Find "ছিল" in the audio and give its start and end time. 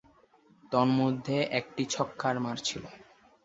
2.67-2.83